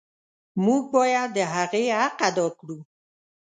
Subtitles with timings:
[0.65, 2.77] موږ باید د هغې حق ادا کړو.